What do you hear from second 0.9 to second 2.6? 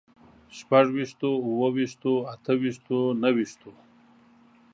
ويشتو، اووه ويشتو، اته